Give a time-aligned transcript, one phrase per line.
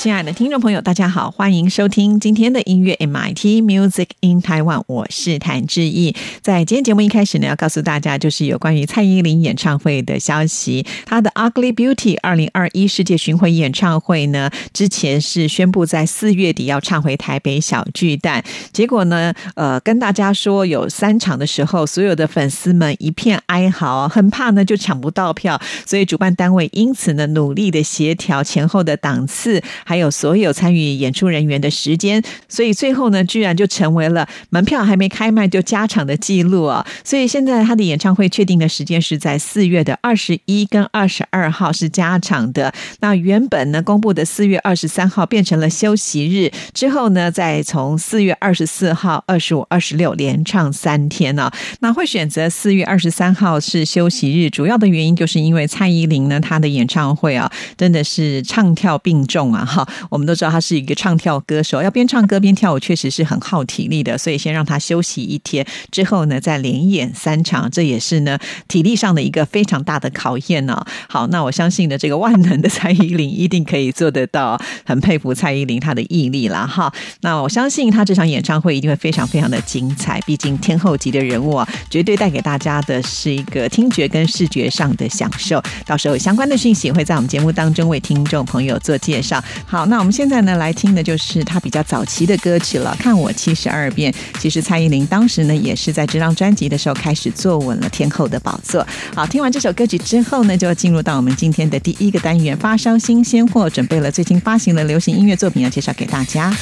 [0.00, 6.16] 亲爱的听众朋友，大家好，欢迎收听今天的音乐 MIT Music in Taiwan，我是谭志毅。
[6.40, 10.86] 在今天节目一开始呢，要告诉大家就是有关于蔡依林演唱会的消息。
[11.04, 29.62] 她的 Ugly Beauty 二零二一世界巡回演唱会呢，之前是宣布在四月底要唱回台北小巨蛋，结果呢，呃，跟大家说有三场的时候，所有的粉丝们一片哀嚎，很怕呢就抢不到票，所以主办单位因此呢努力的协调前后的档次。
[29.90, 36.86] 还有所有参与演出人员的时间，所以最后呢，居然就成为了门票还没开卖就加场的记录啊！
[37.02, 42.72] 所以现在他的演唱会确定的时间是在四月的二十一跟二十二号是加场的。
[43.00, 51.50] 那原本呢公布的四月二十三号变成了休息日，之后呢再从四月二十四号、二十五、二十六连唱三天呢。
[51.80, 59.64] 那会选择四月二十三号是休息日，主要的原因就是因为蔡依林呢她的演唱会啊真的是唱跳并重啊！
[59.64, 59.79] 哈。
[60.08, 64.16] 我们都知道他是一个唱跳歌手，要边唱歌边跳舞，确实是很耗体力的。
[64.16, 70.84] 所以先让他休息一天，之后呢再连演三场，这也是呢体力上的一个非常大的考验呢。
[71.08, 76.66] 好，那我相信呢，这个万能的蔡依林一定可以做得到，很佩服蔡依林她的毅力了。
[76.66, 76.92] 哈。
[77.22, 85.62] 那我相信他这场演唱会一定会非常非常的精彩，毕竟天后级的人物啊，绝对带给大家的是一个听觉跟视觉上的享受。
[85.86, 89.42] 到时候相关的讯息会在我们节目当中为听众朋友做介绍。
[89.70, 92.92] 好，那我们现在呢来听的就是他比较早期的歌曲了。
[92.98, 98.84] 看我七十二变，其实蔡依林当时呢也是在这张专辑的时候开始坐稳了天后的宝座。
[99.14, 106.52] 好，听完这首歌曲之后呢，就进入到我们今天的第一个单元——发烧新鲜货，准备了最近发行的流行音乐作品要介绍给大家。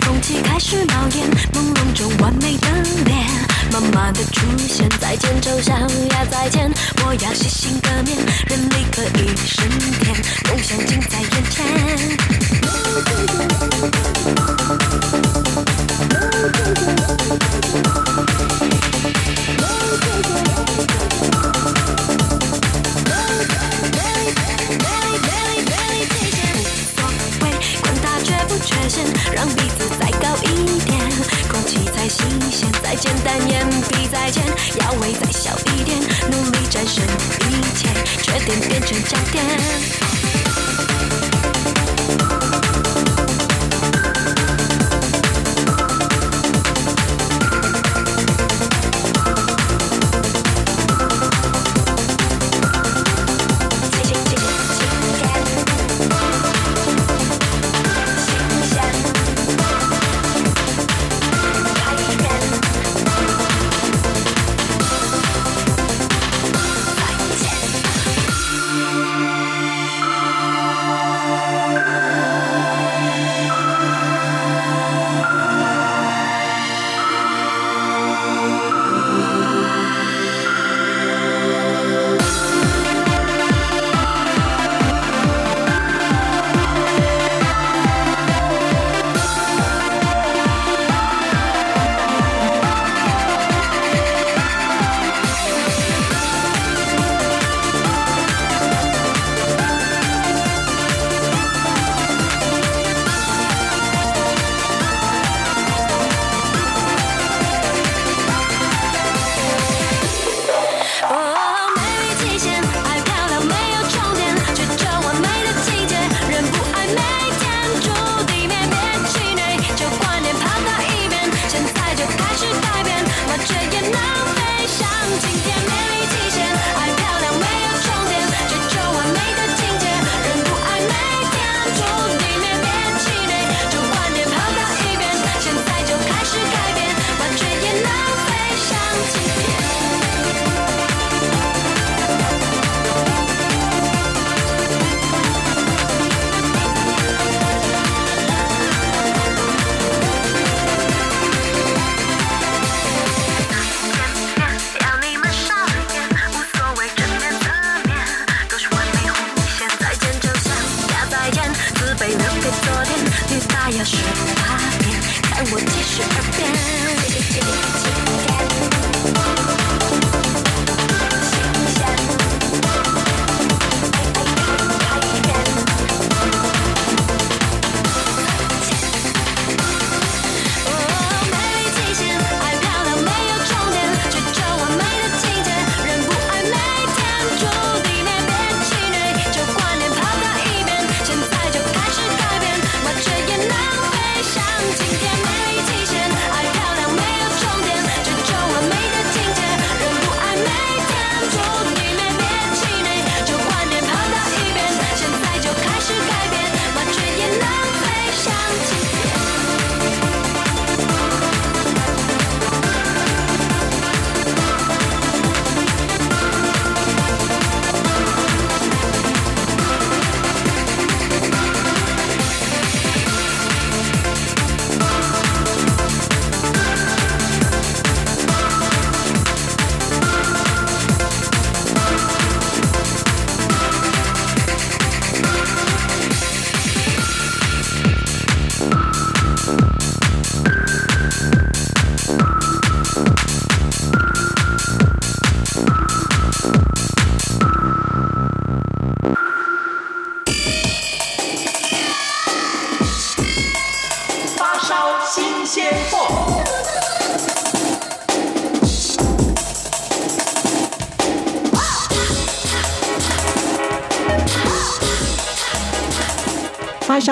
[0.00, 2.68] 空气开始冒烟，朦胧中完美的
[3.04, 3.24] 脸，
[3.72, 6.70] 妈妈的出现，再见丑小鸭再见，
[7.04, 8.16] 我要洗心革面，
[8.46, 9.68] 人力可以升
[10.00, 10.14] 天，
[10.48, 11.64] 梦想近在眼前。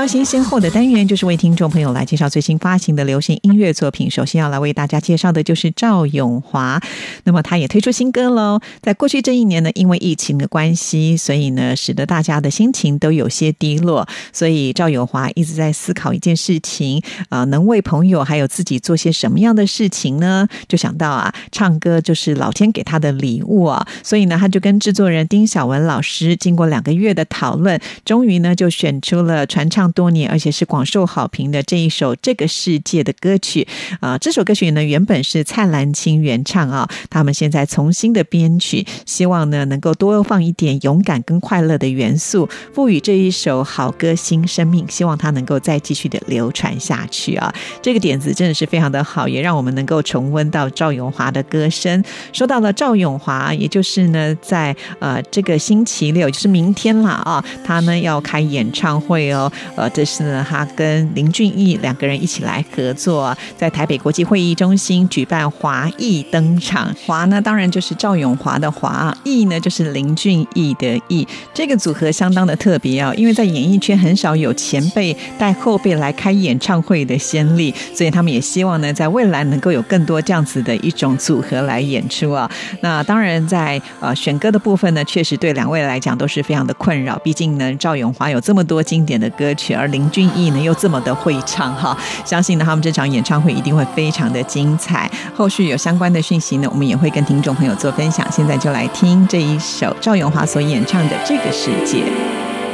[0.07, 4.11] 新鲜货的单元，就是为听众朋友来介绍最新发行的流行音乐作品。
[4.11, 6.81] 首先要来为大家介绍的就是赵永华，
[7.25, 8.61] 那么他也推出新歌喽。
[8.83, 14.07] 在过去这一年呢，因为疫情的关系，所以呢，使得大家的心情都有些低落。
[14.33, 20.47] 所以赵永华一直在思考一件事情啊、能为朋友还有自己做些什么样的事情呢？
[20.69, 23.87] 就想到啊，唱歌就是老天给他的礼物啊。
[24.03, 33.67] 所以呢，他就跟制作人丁晓文老师经过两个月的讨论，终于呢就选出了传唱多年而且是广受好评的这一首《这个世界》的歌曲
[34.01, 47.55] 啊、这首歌曲呢原本是蔡澜清原唱啊，他们现在重新的编曲，希望呢能够多放一点勇敢跟快乐的元素，赋予这一首好歌新生命，希望它能够再继续的流传下去啊。
[47.81, 52.03] 这个点子真的是非常的好，也让我们能够重温到赵永华的歌声。
[52.33, 59.51] 说到了赵永华，也就是呢，在呃这个星期六，就是明天了啊，他呢要开演唱会哦。
[59.89, 66.95] 这是呢他跟林俊逸两个人一起来合作，在台北国际会议中心举办华裔登场。
[67.07, 71.27] 华呢当然就是赵永华的华，艺呢就是林俊逸的逸。
[71.53, 82.51] 这个组合相当的特别啊，因为在演艺圈很少有前辈带后辈来开演唱会的先例，所以他们也希望呢，在未来能够有更多这样子的一种组合来演出啊。
[82.81, 95.11] 那当然在呃选歌的部分呢，确实对两位来讲都是非常的困扰，毕竟呢赵永华有这么多经典的歌曲，而林俊逸呢又这么的会唱哈，相信呢他们这场演唱会一定会非常的精彩。
[95.37, 98.27] 后续有相关的讯息呢，我们也会跟听众朋友做分享。
[98.31, 101.99] 现在就来听这一首赵咏华所演唱的《这个世界》。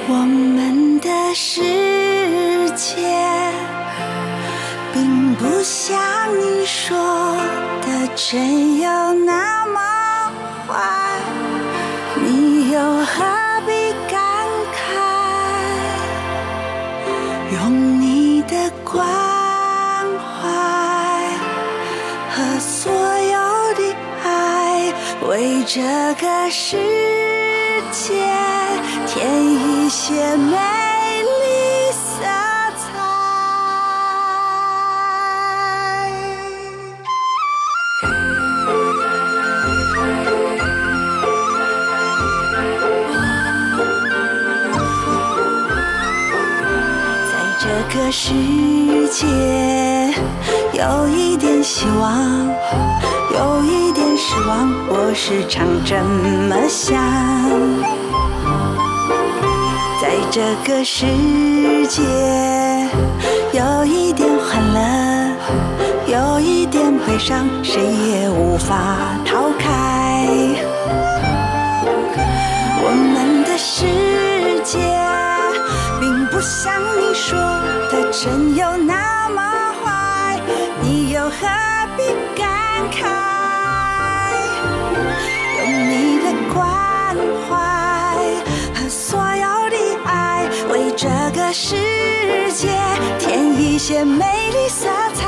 [0.08, 1.60] 我们的世
[2.74, 2.96] 界，
[4.92, 5.98] 并不像
[6.38, 6.96] 你说
[7.82, 8.90] 的真有
[9.24, 9.80] 那么
[10.66, 10.74] 坏，
[12.22, 13.39] 你又何
[25.40, 25.80] 为这
[26.20, 26.76] 个世
[27.90, 28.12] 界
[29.06, 30.52] 添一些美
[31.22, 32.22] 丽色
[32.76, 32.84] 彩。
[47.24, 47.64] 在这
[47.98, 48.28] 个世
[49.08, 49.24] 界，
[50.74, 52.46] 有一点希望，
[53.32, 53.89] 有一
[54.50, 55.94] 望，我时常这
[56.48, 56.98] 么想。
[60.02, 61.06] 在这个世
[61.86, 62.02] 界，
[63.52, 64.80] 有一点欢乐，
[66.08, 68.74] 有一点悲伤，谁也无法
[69.24, 70.26] 逃开。
[72.82, 73.86] 我们的世
[74.64, 74.80] 界，
[76.00, 77.38] 并不像你说
[77.92, 79.40] 的真有那么
[79.80, 80.40] 坏，
[80.82, 81.46] 你又何
[81.96, 82.02] 必
[82.34, 82.48] 感
[82.90, 83.19] 慨？
[91.52, 91.76] 世
[92.52, 92.68] 界
[93.18, 95.26] 添一些美丽色彩。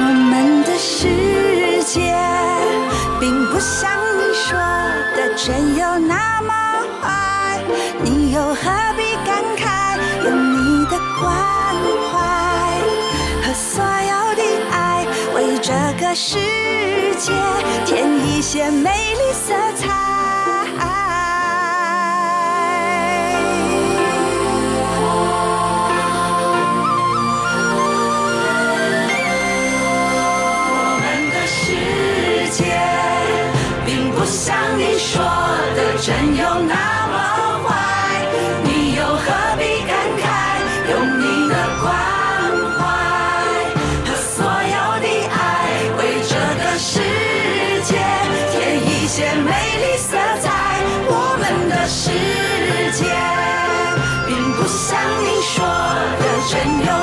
[0.00, 2.14] 我们的世界
[3.18, 4.56] 并不像你说
[5.16, 6.52] 的真有那么
[7.02, 7.60] 坏，
[8.00, 9.98] 你又何必感慨？
[10.24, 11.26] 用你的关
[12.10, 12.16] 怀
[13.42, 16.38] 和所有的爱，为这个世
[17.18, 17.32] 界
[17.84, 19.07] 添一些美
[55.50, 56.97] 说的真有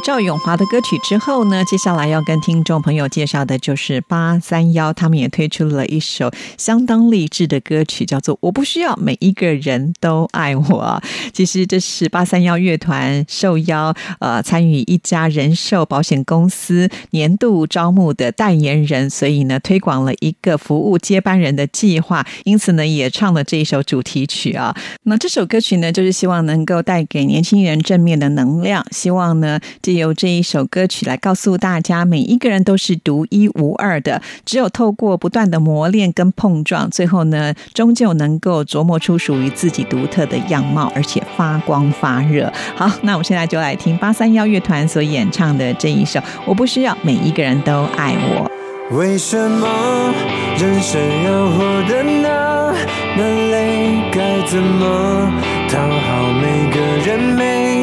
[0.00, 11.02] 赵咏华的歌曲之后呢，接下来要跟听众朋友介绍的就是八三幺，他们也推出了一首相当励志的歌曲，叫做《我不需要每一个人都爱我》。
[11.32, 24.76] 其实这是八三幺乐团受邀呃参与一家人寿保险公司年度招募的代言人，所以呢推广了一个服务接班人的计划，因此呢也唱了这一首主题曲啊。
[25.04, 42.52] 那这首歌曲呢，就是希望能够带给年轻人正面的能量，希望呢这由这一首歌曲来告诉大家，每一个人都是独一无二的，只有透过不断的磨练跟碰撞，最后呢，终究能够琢磨出属于自己独特的样貌，而且发光发热。
[42.74, 48.50] 好，那我们现在就来听八三幺乐团所演唱的这一首《我不需要每一个人都爱我》。
[48.96, 50.14] 为什么
[50.56, 52.72] 人生要活得那
[53.16, 54.00] 么累？
[54.12, 55.32] 该怎么
[55.68, 57.18] 讨好每个人？
[57.18, 57.75] 每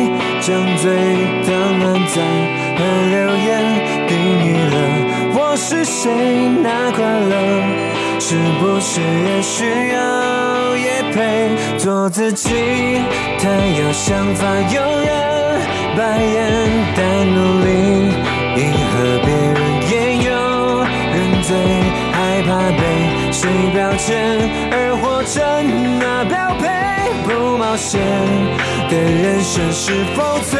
[0.45, 0.91] 张嘴
[1.47, 2.21] 当暗赞
[2.75, 2.79] 和
[3.11, 3.47] 留言
[4.09, 4.11] 定
[4.43, 4.75] 义了
[5.35, 6.11] 我是谁？
[6.61, 7.33] 那快乐
[8.19, 11.17] 是不是也需要也配
[11.77, 12.49] 做自己？
[13.39, 13.47] 太
[13.79, 15.07] 有想法，有人
[15.95, 16.35] 白眼，
[16.93, 17.67] 但努力
[18.57, 19.57] 迎合别人
[19.91, 19.93] 也
[20.27, 20.29] 有
[21.13, 21.55] 人最
[22.33, 22.81] 害怕被
[23.31, 24.17] 谁标签，
[24.71, 25.37] 而活成
[25.99, 26.65] 那标配
[27.27, 28.01] 不冒险
[28.89, 30.57] 的人生是否太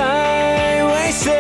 [0.86, 1.34] 危险？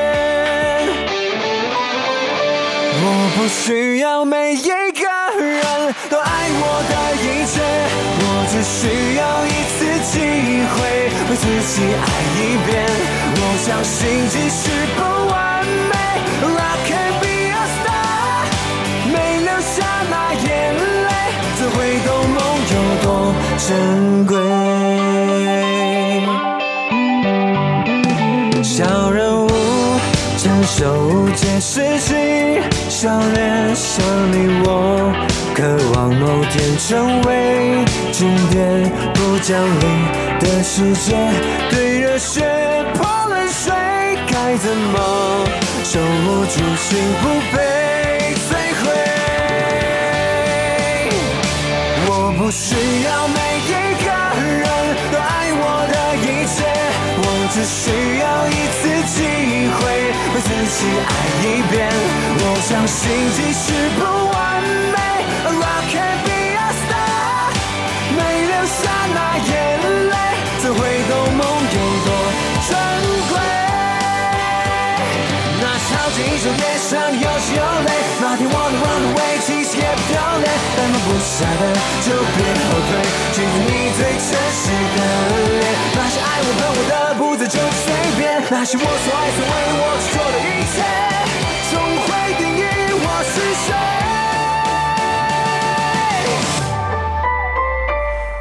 [2.97, 3.05] 我
[3.37, 5.05] 不需要每一个
[5.37, 7.61] 人都爱我的一切，
[8.17, 10.17] 我只需要一次机
[10.73, 10.73] 会
[11.29, 12.09] 为自己爱
[12.41, 12.71] 一遍。
[13.35, 14.61] 我相信即使
[14.97, 14.99] 不
[15.29, 15.92] 完美
[23.65, 24.35] 珍贵？
[28.61, 29.47] 小人物。
[30.37, 34.03] 承受无解事情，笑脸像
[34.33, 35.13] 你我，
[35.55, 39.85] 渴望某天成为经典，不讲理
[40.41, 41.15] 的世界，
[41.69, 42.41] 对热血
[42.95, 43.71] 泼冷水，
[44.27, 44.99] 该怎么
[45.85, 47.23] 守护初心不
[47.55, 47.57] 被
[48.35, 48.51] 摧
[48.83, 48.85] 毁？
[52.05, 53.09] 我不需要
[57.63, 59.79] 只需要一次机会
[60.35, 61.09] 为自己爱
[61.47, 61.73] 一遍。
[62.43, 62.99] 我相信
[63.31, 64.35] 即使不完
[64.91, 64.99] 美
[65.47, 67.55] ，Rock and be a star，
[68.11, 68.19] 没
[68.51, 69.47] 流下那眼
[70.11, 70.15] 泪，
[70.59, 70.77] 怎会
[71.07, 71.41] 懂梦
[71.71, 72.07] 有多
[72.67, 72.75] 珍
[73.31, 73.33] 贵？
[75.63, 77.89] 那超级英雄脸上有血有泪，
[78.19, 80.51] 哪天我能 run away，其实也不丢脸。
[80.75, 81.71] 但放不下的
[82.03, 82.99] 就别后退，
[83.31, 84.99] 记住你最真实的
[85.61, 85.82] 脸。
[86.33, 87.85] 爱我恨我的，不再就随
[88.17, 88.21] 便。
[88.49, 90.75] 那些我所爱所为我所做的一切，
[91.69, 91.73] 总
[92.03, 92.07] 会
[92.39, 92.61] 定义
[93.05, 93.35] 我是
[93.65, 93.67] 谁。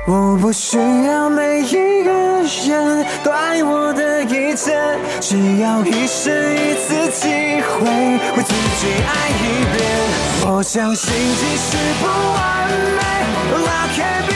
[0.06, 2.10] 我不需要每一个
[2.42, 4.72] 人都爱我的一切，
[5.20, 7.84] 只要一生一次机会，
[8.36, 9.40] 为自己爱一
[9.76, 9.78] 遍。
[10.44, 13.00] 我相信即使不完美
[13.54, 14.31] ，I can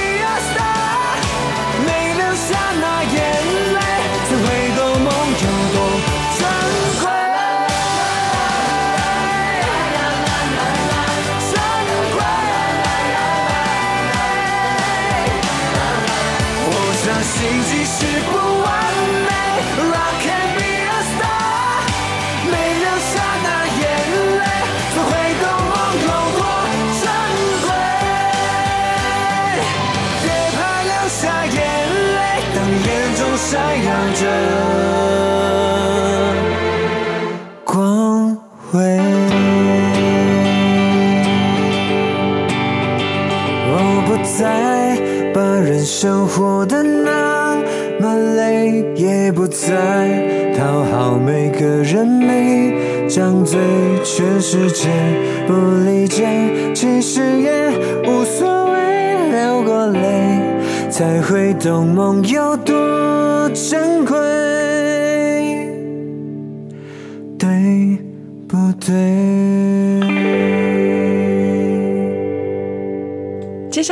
[53.16, 53.58] 没张嘴
[54.04, 54.90] 全世界
[55.46, 55.54] 不
[55.86, 56.22] 理解，
[56.74, 57.70] 其实也
[58.06, 60.42] 无所谓，流过泪
[60.90, 64.18] 才会懂梦有多珍贵，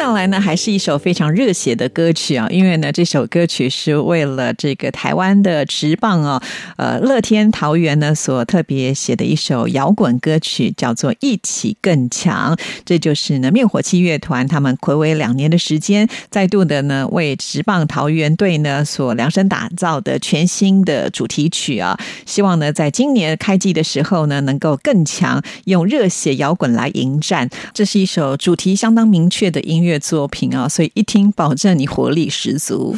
[0.05, 6.43] 下来呢，还是一首非常热血的歌曲啊，因为呢，这首歌曲是为了这个台湾的职棒啊，
[6.77, 12.55] 呃，乐天桃园呢所特别写的一首摇滚歌曲，叫做《一起更强》。
[12.85, 27.49] 这就是呢灭火器乐团他们暌违两年的时间，再度的呢为职棒桃园队呢所量身打造的全新的主题曲啊，希望呢在今年开季的时候呢能够更强，用热血摇滚来迎战。
[27.73, 32.97] 这是一首主题相当明确的音乐作品啊，所以一听保证你活力十足。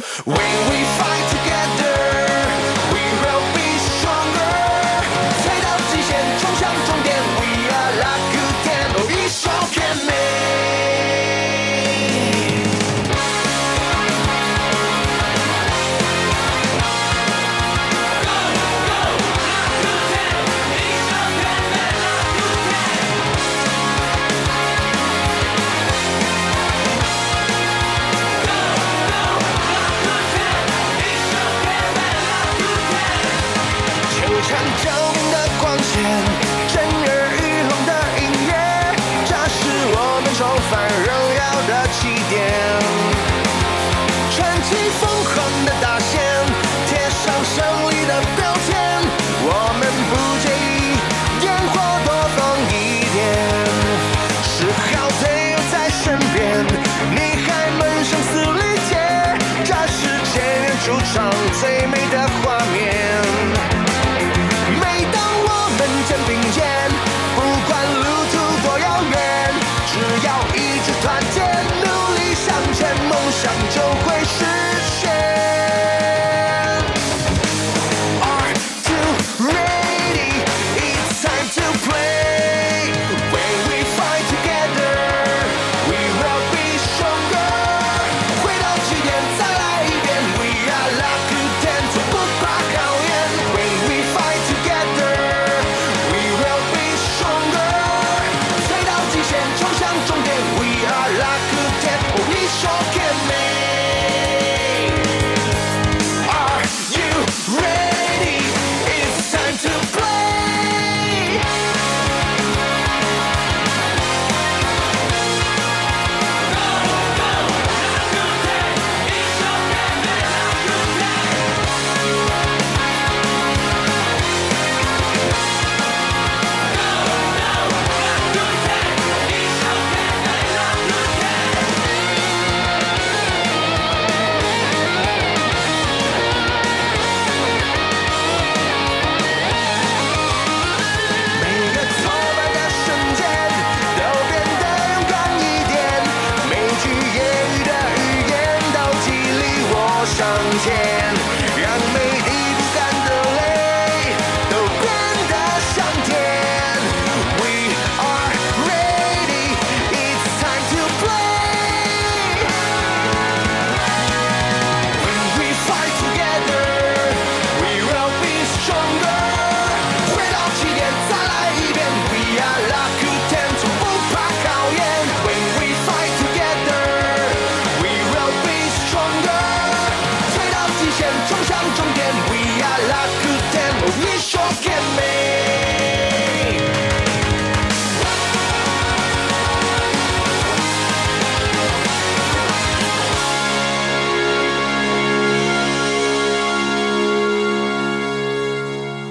[150.17, 150.25] 上
[150.63, 151.36] 前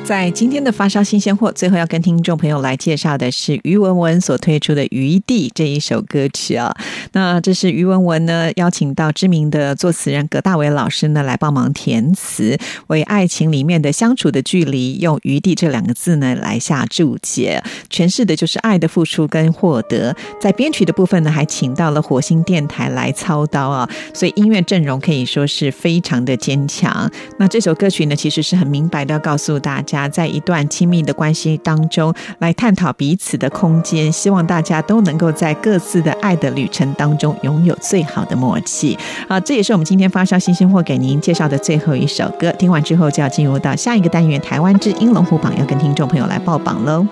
[0.07, 6.73] 在今天的发烧新鲜货，最后要跟听众朋友来介绍的是于文文所推出的《余地》这一首歌曲啊。
[7.11, 20.15] 那这是于文文呢邀请到知名的作词人葛大为老师呢来帮忙填词，为爱情里面的相处的距离用“余地”这两个字呢来下注解，诠释的就是爱的付出跟获得。
[20.41, 27.11] 在编曲的部分呢，还请到了火星电台来操刀啊，所以音乐阵容可以说是非常的坚强。
[27.41, 29.96] 那这首歌曲呢，其实是很明白的要告诉大家。
[30.09, 38.99] 在一段亲密的关系当中，来探讨彼此的空间，希望大家都能够在各自的爱的旅程当中拥有最好的默契。
[39.29, 42.53] 啊，这也是我们今天发烧新鲜货给您介绍的最后一首歌。
[42.53, 47.07] 听完之后，就要进入到下一个单元——台湾之音龙虎榜，要跟听众朋友来报榜喽。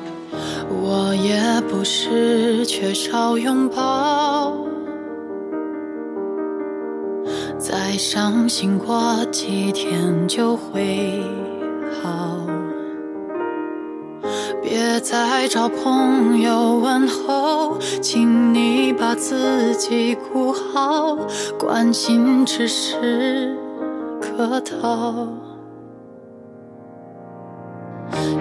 [0.82, 4.52] 我也不是缺少拥抱，
[7.56, 11.22] 再伤心过几天就会
[12.02, 12.33] 好。
[14.66, 21.18] 别再找朋友问候，请你把自己顾好，
[21.58, 23.54] 关心只是
[24.18, 25.28] 客套。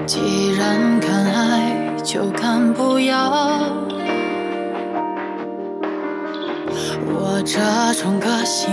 [0.05, 3.59] 既然敢爱，就敢不要。
[7.05, 7.59] 我这
[8.01, 8.71] 种个性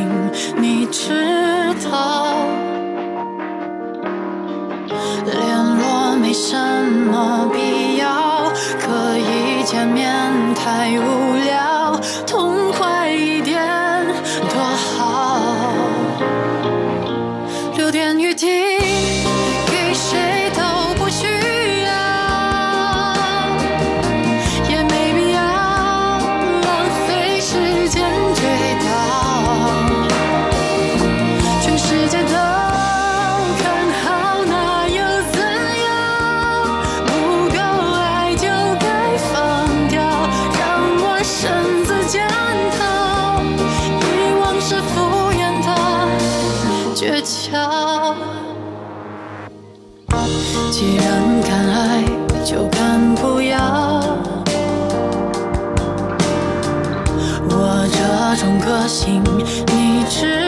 [0.57, 2.33] 你知道，
[5.27, 5.80] 连
[6.31, 6.57] 没什
[7.11, 10.07] 么必要，可以见面
[10.55, 11.80] 太无聊，
[47.51, 48.15] 诀窍。
[50.71, 52.05] 既然敢爱，
[52.45, 53.59] 就敢不要。
[57.53, 57.99] 我这
[58.41, 59.23] 种个性
[59.67, 60.40] 你知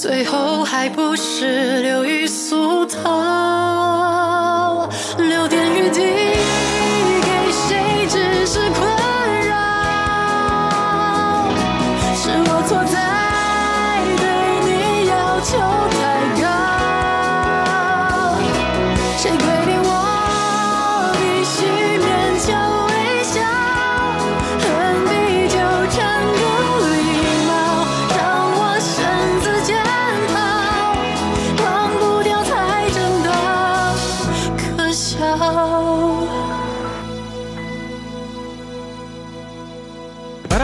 [0.00, 2.19] 最后还不是流于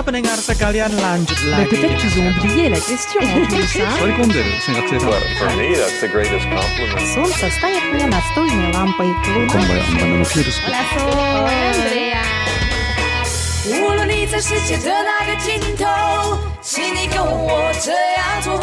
[0.06, 1.70] pendengar sekalian lanjut Bah, lagi.
[1.76, 3.90] Peut-être qu'ils ont oublié la question en plus, hein.
[4.00, 7.06] 追込んでる千学生さん For me, that's the greatest compliment.
[7.14, 9.08] Солнце станет мне настольной лампой.
[9.36, 9.62] Луна
[13.70, 15.86] 无论你在世界的哪个尽头，
[16.62, 18.60] 请你跟我这样做。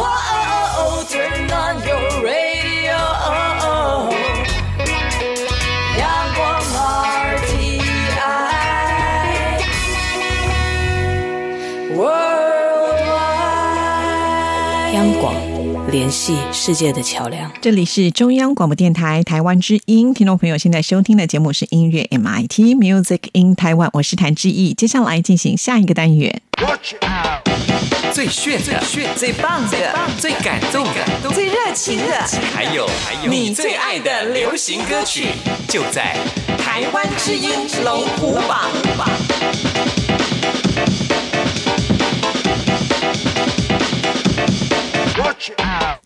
[15.04, 15.36] 央广，
[15.92, 17.52] 联系世界的桥梁。
[17.60, 24.74] 这里是中央广播电台台湾之音，听众朋友现在收听的节目是音乐 MIT Music in Taiwan，我是谭志毅。
[24.74, 26.42] 接下来进行下一个单元，
[28.14, 28.82] 最炫的、
[29.18, 35.26] 最棒的、最感动的、最热情的，还有还有你最爱的流行歌曲，
[35.68, 36.16] 就在
[36.58, 37.50] 台湾之音
[37.84, 38.72] 龙虎榜。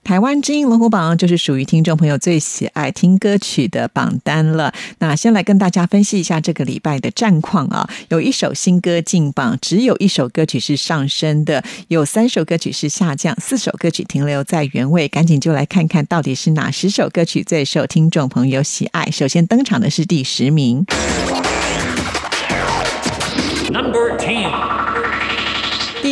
[0.03, 4.73] 台湾之音龙虎榜就是属于听众朋友最喜爱听歌曲的榜单了。
[4.99, 15.07] 那先来跟大家分析一下这个礼拜的战况啊，有一首新歌进榜，只有一首歌曲是上升的，有三首歌曲是下降，四首歌曲停留在原位。
[15.07, 19.09] 赶紧就来看看到底是哪十首歌曲最受听众朋友喜爱。
[19.11, 20.85] 首先登场的是第十名。
[23.69, 24.96] Number Ten。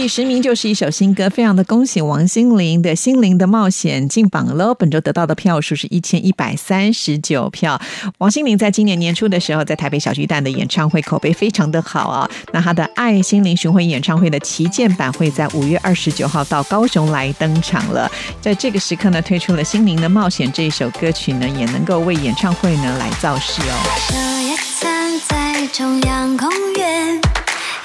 [0.06, 4.72] 第十名就是一首新歌，非常的恭喜王心凌的《心灵的冒险》进榜喽！
[4.76, 7.82] 本周得到的票数是一千一百三十九票。
[8.20, 12.30] 王心凌在今年年初的时候，在台北小巨蛋的演唱会口碑非常的好啊。
[12.54, 18.08] 那她的《爱心灵巡回演唱会》的旗舰版会在五月二十九号到高雄来登场了。
[18.40, 23.74] 在这个时刻呢，推出了《心灵的冒险》这一首歌曲呢，也能够为演唱会呢来造势哦。
[24.10, 27.20] 这夜餐在中央公园，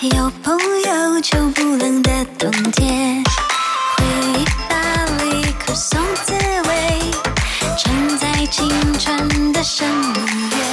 [0.02, 3.22] 有朋友就不冷的冬天，
[3.98, 6.32] 回忆巴黎可颂滋
[6.68, 7.00] 味，
[7.76, 8.66] 承载青
[8.98, 10.69] 春的盛宴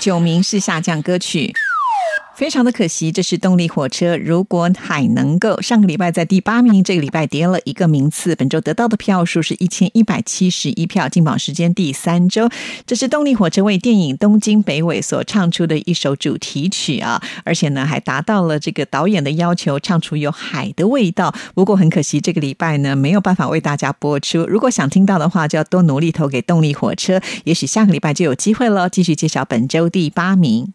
[0.00, 1.52] 九名是下降歌曲。
[2.40, 4.16] 非常的可惜，这是动力火车。
[4.16, 8.34] 如果海能够，上个礼拜在第八名，这个礼拜跌了一个名次。
[8.34, 12.48] 本周得到的票数是一千一百七十一票，进榜时间第三周。
[12.86, 21.34] 这是动力火车为电影《东京北纬》所唱出的一首主题曲啊，而且呢还达到了这个导演的要求，唱出有海的味道。
[21.54, 24.46] 不过很可惜，这个礼拜呢没有办法为大家播出。
[24.46, 28.88] 如果想听到的话，就要多努力投给动力火车，也许下个礼拜就有机会了。
[28.88, 30.66] 继续介绍本周第八名。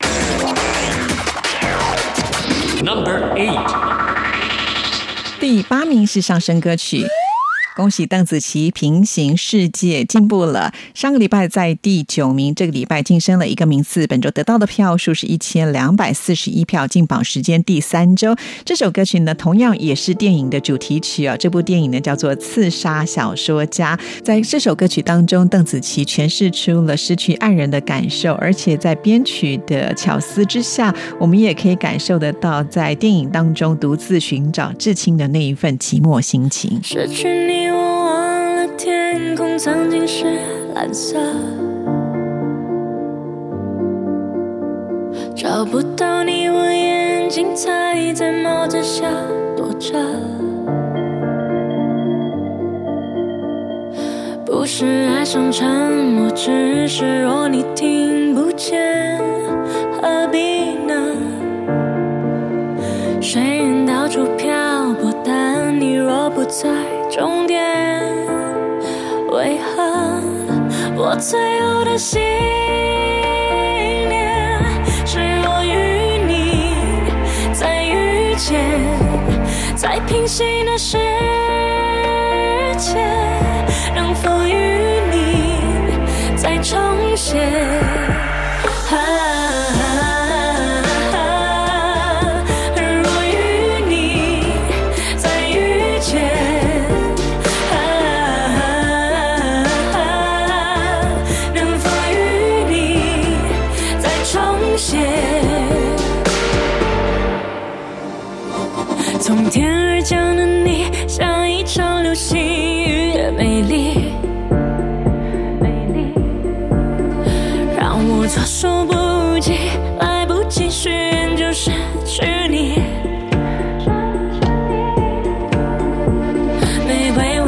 [2.86, 3.68] Number Eight。
[5.40, 7.04] 第八名是上升歌曲。
[7.76, 14.08] 恭喜邓紫棋《平行世界》进步了，上个礼拜在第九名，这个礼拜晋升了一个名次。
[14.08, 18.34] 本周得到的票数是一千两百四十一票，进榜时间第三周。
[18.64, 21.36] 这首歌曲呢，同样也是电影的主题曲啊。
[21.36, 23.98] 这部电影呢叫做《刺杀小说家》。
[24.24, 36.80] 在这首歌曲当中，邓紫棋诠释出了失去爱人的感受，而且在编曲的巧思之下，我们也可以感受得到，在电影当中独自寻找至亲的那一份寂寞心情。
[36.82, 37.65] 失去你，
[39.58, 40.26] 曾经是
[40.74, 41.18] 蓝色，
[45.36, 49.08] 找不到你，我眼睛才在帽子下
[49.56, 49.98] 躲着。
[54.46, 59.18] 不是爱上沉默，只是若你听不见，
[59.94, 60.94] 何必呢？
[63.22, 64.54] 水人到处漂
[65.02, 66.70] 泊，但你若不在
[67.10, 67.64] 终点，
[71.18, 72.22] 最后的信
[74.10, 74.62] 念
[75.06, 76.76] 是我与你
[77.54, 78.60] 再遇见，
[79.76, 80.98] 在平行的世
[82.78, 83.00] 界，
[83.96, 85.62] 能否与你
[86.36, 87.40] 再重写？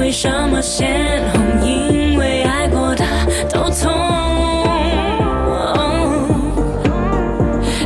[0.08, 1.67] 为什么鲜红？
[1.67, 3.06] 因为爱过的
[3.50, 3.91] 都痛。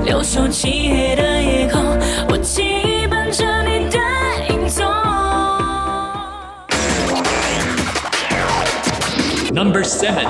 [0.05, 1.81] 留守漆黑的夜空，
[2.29, 3.97] 我期盼着你的
[4.49, 4.86] 影踪。
[9.51, 10.27] Number seven，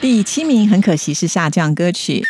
[0.00, 2.22] 第七名很可惜是下降歌曲。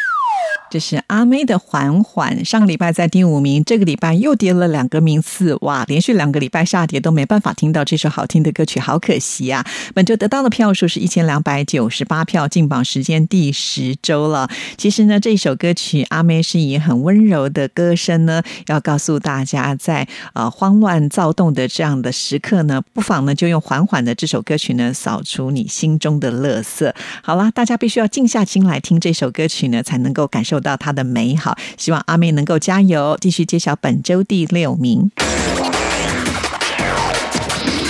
[0.68, 5.85] 这是阿妹的《缓缓》，上个礼拜在第五名，这个礼拜又跌了两个名次，哇！
[5.87, 9.64] 连续两个礼拜下跌都没办法听到这首好听的歌曲，好可惜啊！
[9.94, 14.48] 本周得到的票数是一千两百九十八票，进榜时间第十周了。
[14.76, 26.92] 其实呢，这首歌曲阿妹是以很温柔的歌声呢，要告诉大家在，呃慌乱躁动的这样的时刻呢，不妨呢就用缓缓的这首歌曲呢，扫除你心中的乐色。
[27.22, 31.56] 好啦，大家必须要静下心来听这首歌曲呢，才能够感受到它的美好。
[31.76, 35.10] 希望阿妹能够加油，继续揭晓本周第六名。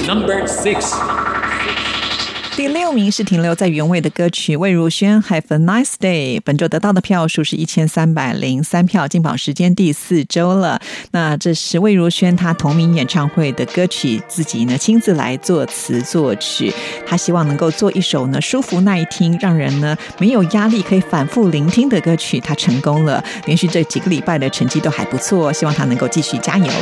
[0.07, 0.95] Number six，
[2.57, 10.81] 第六名是停留在原位的歌曲魏如萱《Have a Nice Day》，本周得到的票数是一千三百零三票，进榜时间第四周了。
[11.11, 16.73] 那这是魏如萱她同名演唱会的歌曲，自己呢亲自来作词作曲。
[17.07, 22.41] 她希望能够做一首呢舒服耐听，让人呢没有压力可以反复聆听的歌曲。
[22.41, 26.73] 她成功了，连续这几个礼拜的成绩都还不错，希望她能够继续加油。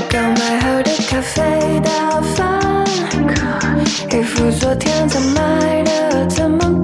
[4.10, 6.83] 衣服昨天才买的怎么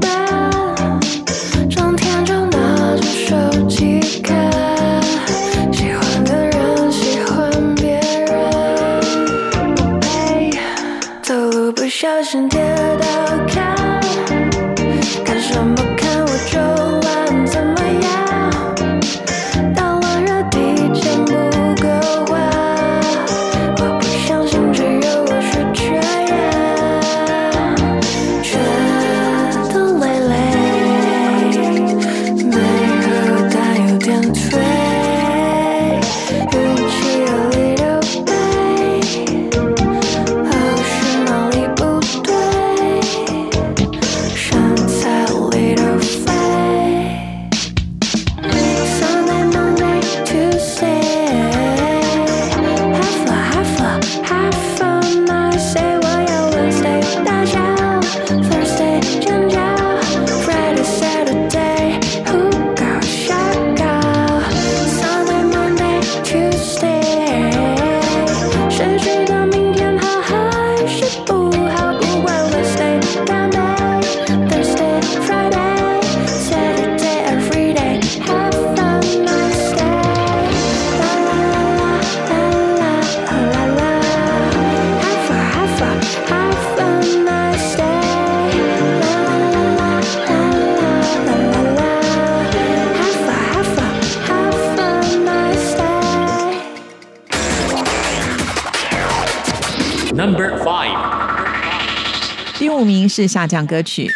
[103.21, 104.11] 是下降歌曲。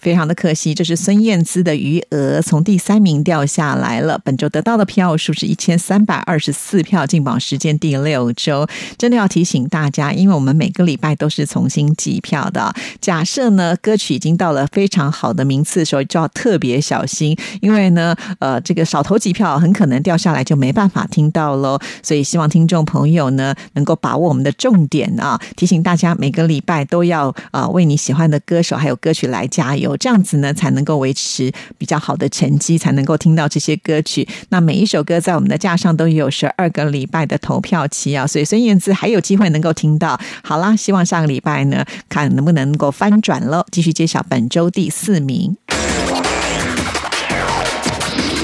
[0.00, 4.18] 非常的可惜，这是孙燕姿的《余额》从第三名掉下来了。
[4.24, 8.66] 本周得到的票数是一千三百二十四票，进榜时间第六周。
[8.96, 12.74] 真的要提醒大家，因为我们每个礼拜都是重新计票的。
[13.00, 21.78] 假设呢歌曲已经到了非常好的名次的时候，就要特别小心，因为呢呃这个少投几票，很可能掉下来就没办法听到喽。
[22.02, 29.89] 所以希望听众朋友呢能够把握我们的重点啊，提醒大家每个礼拜都要啊、为你喜欢的歌手还有歌曲来加油。
[29.96, 34.26] 这样子呢，才能够维持比较好的成绩，才能够听到这些歌曲。
[34.50, 40.18] 那每一首歌在我们的架上都有十二个礼拜的投票期啊，所以孙燕姿还有机会能够听到。
[40.42, 43.64] 好啦，希望上个礼拜呢，看能不能够翻转喽。
[43.70, 45.56] 继续揭晓本周第四名。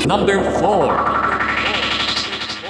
[0.07, 0.92] Number four，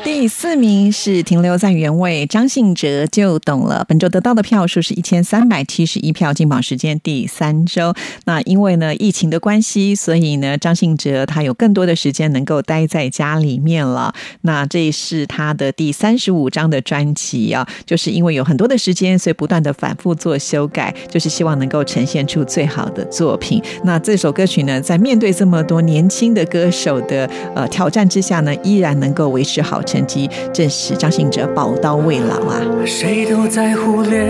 [0.07, 3.85] 第四名是停留在原位，张信哲就懂了。
[3.89, 7.93] 本周得到的票数是一千三百七十一票，进榜时间第三周。
[8.25, 14.15] 那因为呢疫情的关系，所以呢张信哲他有更多的时间能够待在家里面了。
[14.43, 23.61] 那这是他的第三十五张的专辑啊，就是因为有很多的时间，所以不断的反复做修改，就是希望能够呈现出最好的作品。
[23.83, 32.61] 那这首歌曲呢，在面对这么多年轻的歌手的呃挑战之下呢，依然能够维持好成辑，证实张信哲宝刀未老啊。
[32.85, 34.27] 谁都在忽略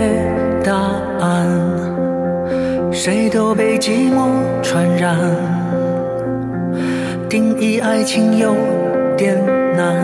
[0.63, 0.73] 答
[1.19, 1.47] 案，
[2.91, 4.29] 谁都被寂寞
[4.61, 5.17] 传染。
[7.29, 8.55] 定义爱情有
[9.17, 9.35] 点
[9.75, 9.95] 难，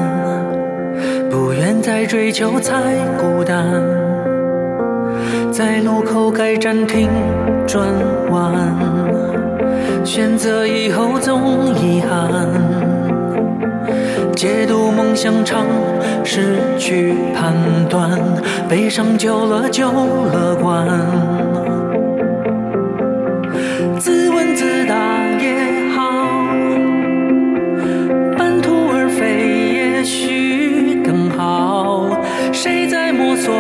[1.30, 2.76] 不愿再追求才
[3.18, 3.66] 孤单。
[5.52, 7.08] 在路口该暂停
[7.68, 7.88] 转
[8.32, 8.54] 弯，
[10.04, 12.83] 选择以后总遗憾。
[14.36, 15.66] 解读梦想场，
[16.24, 17.54] 失去判
[17.90, 18.20] 断，
[18.68, 20.88] 悲伤久了就乐观。
[24.00, 24.96] 自问自答
[25.40, 25.56] 也
[25.96, 26.02] 好，
[28.38, 32.10] 半途而废也许更好。
[32.52, 33.54] 谁在摸索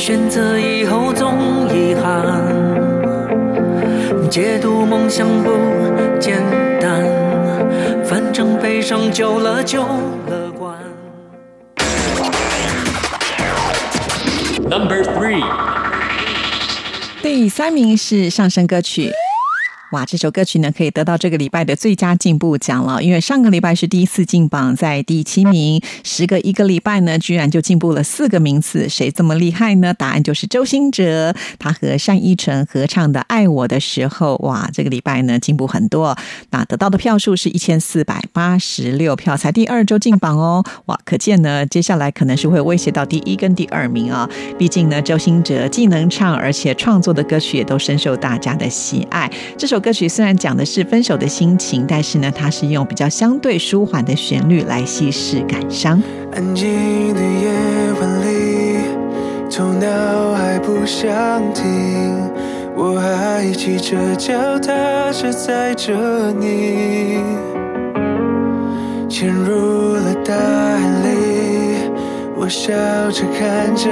[0.00, 2.24] 选择以后总遗憾。
[4.30, 5.50] 解读梦想不
[6.18, 6.42] 简
[6.80, 7.04] 单，
[8.02, 9.82] 反正悲伤久了就
[10.26, 10.74] 乐观。
[14.70, 15.44] Number three，
[17.20, 19.12] 第三名是上升歌曲。
[19.92, 29.92] 哇，这首歌曲呢可以得到这个礼拜的最佳进步奖了，因为上个礼拜是第一次进榜，在第七名，时隔一个礼拜呢，居然就进步了四个名次，谁这么厉害呢？
[29.92, 36.16] 答案就是周兴哲，他和单依纯合唱的《爱我的时候》，哇，这个礼拜呢进步很多，
[36.50, 49.28] 那得到的票数是一千四百八十六票，才第二周进榜哦，哇，可见呢，接下来可能是会威胁到第一跟第二名啊，毕竟呢，周兴哲既能唱，而且创作的歌曲也都深受大家的喜爱。
[49.56, 56.02] 这首首歌曲虽然讲的是分手的心情，但是呢，它是用比较相对舒缓的旋律来稀释感伤。
[56.34, 57.48] 安静的夜
[57.98, 58.76] 晚里，
[59.50, 61.10] 头脑还不想
[61.54, 61.64] 停，
[62.76, 67.16] 我还骑着脚踏车载着你，
[69.08, 71.90] 潜入了大海里，
[72.36, 72.70] 我笑
[73.10, 73.88] 着看着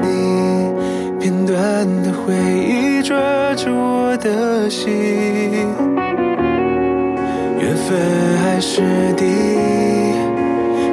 [0.00, 0.61] 你，
[1.22, 1.56] 片段
[2.02, 3.16] 的回忆抓
[3.54, 4.90] 住我的心，
[7.60, 7.96] 缘分
[8.42, 8.82] 还是
[9.16, 9.24] 敌。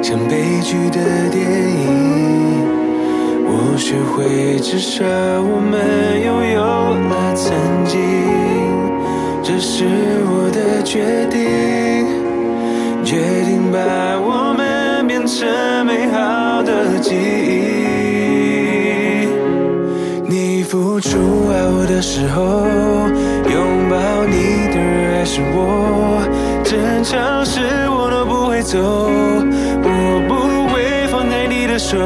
[0.00, 1.00] 像悲剧的
[1.32, 2.64] 电影，
[3.44, 7.52] 我学会至少我们拥有了曾
[7.84, 7.98] 经，
[9.42, 9.84] 这是
[10.26, 12.06] 我的决定，
[13.04, 13.16] 决
[13.46, 13.80] 定把
[14.20, 17.69] 我们变成美好的记忆。
[21.10, 22.40] 出爱我的时候，
[23.50, 23.96] 拥抱
[24.26, 26.22] 你的人还是我，
[26.62, 27.58] 争吵时
[27.90, 28.78] 我都不会走。
[29.82, 29.88] 我
[30.28, 31.98] 不会放开你的手，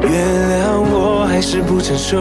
[0.00, 2.16] 原谅我还是不成熟，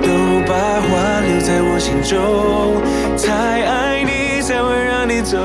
[0.00, 0.08] 都
[0.48, 2.80] 把话留在我心中，
[3.18, 3.30] 太
[3.66, 5.36] 爱你才会让你走，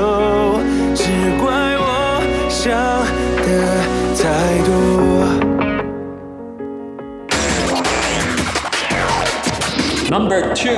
[0.94, 1.04] 只
[1.42, 2.72] 怪我想
[3.44, 3.48] 的
[4.16, 4.24] 太
[4.64, 5.33] 多。
[10.10, 10.74] Number two，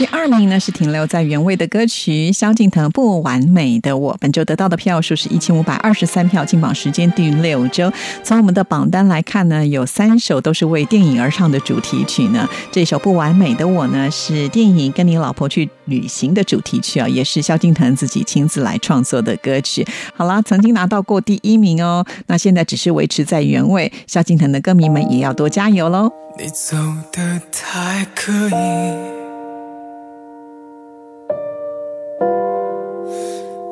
[0.00, 7.92] 第二名呢是停留在原位的歌曲，萧敬腾《不完美的我》，本周得到的票数是一千五百二十三票，进榜时间第六周。
[8.24, 12.48] 从我们的榜单来看呢，有三首都是为电影而唱的主题曲呢。
[12.72, 19.86] 这首《不完美的我》呢是电影《跟你老婆去旅行》的主题曲啊，也是萧敬腾自己亲自来创作的歌曲。
[20.16, 23.92] 好啦，曾经拿到过第一名哦，那现在只是维持在原位。
[24.06, 26.10] 萧敬腾的歌迷们也要多加油喽！
[26.38, 26.74] 你走
[27.12, 29.19] 的太刻意，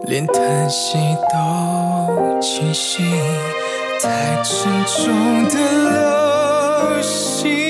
[0.09, 0.97] 连叹息
[1.31, 3.03] 都清晰，
[4.03, 5.55] 太沉重的
[5.91, 7.68] 流星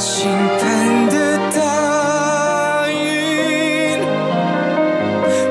[0.00, 3.98] 倾盆的大雨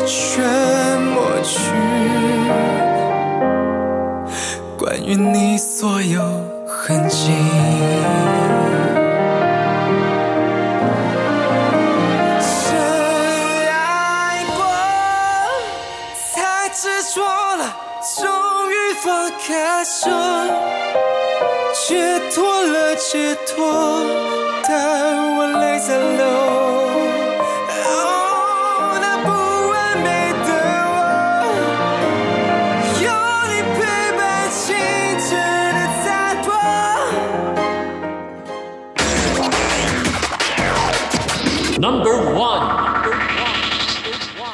[0.08, 0.44] 全
[1.04, 1.72] 抹去
[4.76, 6.20] 关于你所有
[6.68, 7.32] 痕迹。
[12.42, 12.76] 真
[13.72, 14.66] 爱过
[16.34, 17.22] 才执着
[17.56, 17.78] 了
[18.18, 18.26] 终
[18.72, 20.79] 于放开手。
[22.32, 24.06] 脱了，解脱，
[24.68, 24.70] 但
[25.36, 26.22] 我泪在流。
[27.86, 29.28] 哦，那不
[29.72, 30.08] 完美
[30.46, 30.50] 的
[30.94, 30.98] 我，
[33.02, 33.08] 有
[33.50, 33.80] 你陪
[34.16, 34.20] 伴，
[34.52, 34.58] 清
[35.20, 35.28] 澈
[35.74, 36.08] 的洒
[36.44, 36.48] 脱。
[41.80, 42.79] Number one。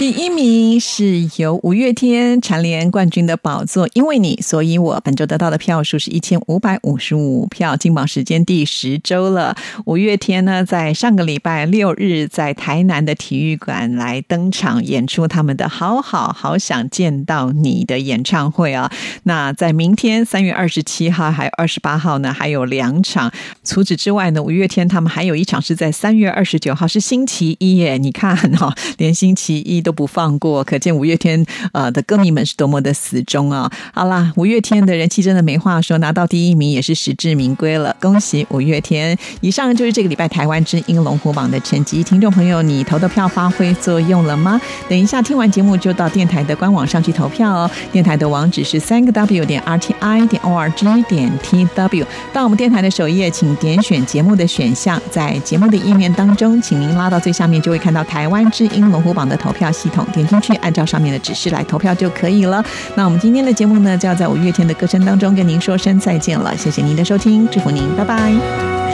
[0.06, 9.58] 第一名是由五月天蝉联冠军的宝座，因为你，所以我本周得到的票数是一千五百五十五票，金榜时间第十周了。
[9.86, 18.91] 五月天呢，在上个礼拜六日在台南的体育馆来登场演出他们的《好好好想见到你》的演唱会啊。
[19.24, 23.32] 那在明天三月二十七号还有二十八号呢，还有两场。
[23.64, 27.97] 除此之外呢，五月天他们还有一场是在三月二十九号，是星期一耶。
[27.97, 33.72] 你看哈、哦，连星期一都不放过，可见五月天呃的歌迷们是多么的死忠啊！
[33.93, 39.18] 好啦，五月天的人气真的没话说，拿到第一名也是实至名归了，恭喜五月天！
[39.41, 44.60] 以上就是这个礼拜台湾之音龙虎榜的成绩，听众朋友，你投的票发挥作用了吗？
[44.89, 62.64] 等一下听完节目就到电台的官网上去投票哦，电台的网址是三个 W 点 R T I 点 O R G 点 T W，到我们电台的首页，请点选节目的选项，在节目的页面当中，请您拉到最下面，就会看到台湾之音龙虎榜的投票系统，点进去，按照上面的指示来投票就可以了。
[62.96, 68.32] 那我们今天的节目呢，就要在五月天的歌声当中跟您说声再见了，谢谢您的收听，祝福您，拜拜。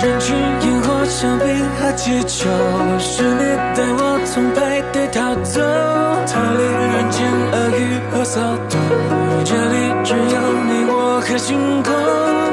[0.04, 1.48] 人群烟火香槟
[1.80, 2.50] 和气球，
[3.00, 5.62] 是你带我从派对逃走，
[6.28, 7.24] 逃离人间
[7.54, 8.80] 恶语和骚动。
[9.46, 10.36] 这里只有
[10.68, 11.94] 你我和星空。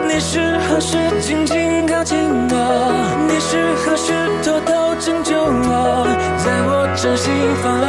[0.06, 2.18] 你是何时紧紧靠近
[2.50, 3.26] 我？
[3.26, 4.12] 你是何时
[4.44, 6.27] 偷偷拯救我？
[7.00, 7.32] 在我掌心
[7.62, 7.86] 放了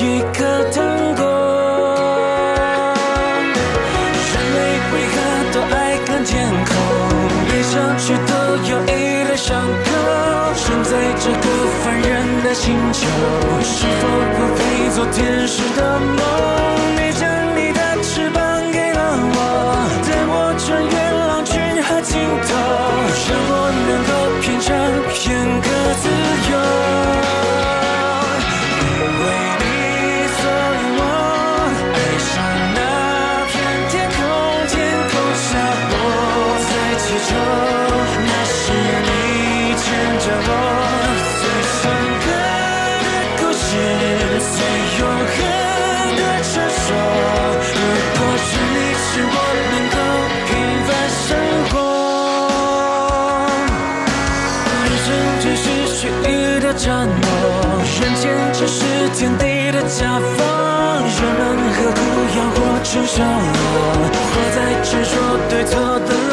[0.32, 0.40] 颗
[0.72, 0.76] 糖
[1.14, 1.22] 果。
[4.32, 4.58] 人类
[4.92, 5.14] 为何
[5.52, 5.76] 都爱
[6.06, 6.72] 看天空？
[7.52, 8.32] 理想却都
[8.70, 9.86] 有一堆伤口。
[10.54, 10.90] 生在
[11.20, 11.36] 这个
[11.84, 13.06] 凡人的星球，
[13.62, 14.58] 是否不配
[14.94, 16.18] 做天使的梦？
[16.96, 18.40] 你将你的翅膀
[18.72, 18.98] 给了
[19.36, 19.38] 我，
[20.08, 20.96] 带我穿越
[21.28, 21.52] 狼群
[21.84, 22.16] 和尽
[22.48, 22.48] 头，
[23.28, 23.52] 让我
[23.86, 24.72] 能够品尝
[25.12, 25.20] 片
[25.60, 25.68] 刻
[59.96, 60.46] 地的夹缝。
[61.06, 61.42] 人们
[61.72, 61.98] 何苦
[62.36, 63.22] 要活成熟？
[63.22, 65.12] 活在执着
[65.48, 66.25] 对错的